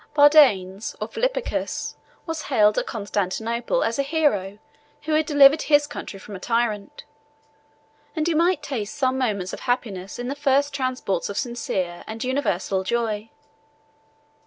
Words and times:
Bardanes, 0.15 0.95
or 0.99 1.07
Philippicus, 1.07 1.93
was 2.25 2.41
hailed 2.41 2.79
at 2.79 2.87
Constantinople 2.87 3.83
as 3.83 3.99
a 3.99 4.01
hero 4.01 4.57
who 5.03 5.11
had 5.13 5.27
delivered 5.27 5.61
his 5.61 5.85
country 5.85 6.17
from 6.17 6.35
a 6.35 6.39
tyrant; 6.39 7.03
and 8.15 8.25
he 8.25 8.33
might 8.33 8.63
taste 8.63 8.95
some 8.95 9.15
moments 9.15 9.53
of 9.53 9.59
happiness 9.59 10.17
in 10.17 10.27
the 10.27 10.33
first 10.33 10.73
transports 10.73 11.29
of 11.29 11.37
sincere 11.37 12.03
and 12.07 12.23
universal 12.23 12.83
joy. 12.83 13.29